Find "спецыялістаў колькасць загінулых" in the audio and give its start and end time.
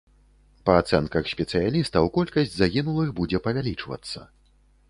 1.33-3.15